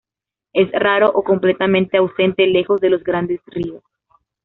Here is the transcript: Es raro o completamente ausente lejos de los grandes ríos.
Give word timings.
Es 0.53 0.71
raro 0.71 1.11
o 1.13 1.21
completamente 1.21 1.97
ausente 1.99 2.47
lejos 2.47 2.81
de 2.81 2.89
los 2.89 3.03
grandes 3.03 3.39
ríos. 3.45 3.83